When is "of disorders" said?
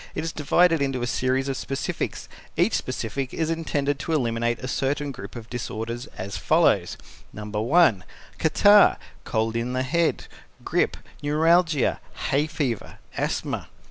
5.35-6.07